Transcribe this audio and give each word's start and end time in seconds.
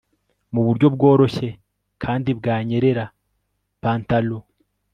Muburyo 0.53 0.87
bworoshye 0.95 1.49
kandi 2.03 2.29
bwanyerera 2.39 3.03
pantaloon 3.81 4.45